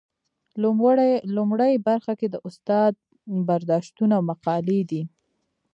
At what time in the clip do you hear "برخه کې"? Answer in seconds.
1.87-2.27